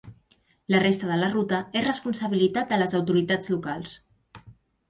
[0.75, 3.95] La resta de la ruta és responsabilitat de les autoritats locals.